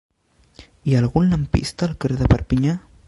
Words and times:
Hi 0.91 0.95
ha 0.95 1.01
algun 1.03 1.29
lampista 1.33 1.87
al 1.89 1.95
carrer 2.05 2.19
de 2.23 2.31
Perpinyà? 2.33 2.77